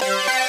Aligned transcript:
Bye. 0.00 0.47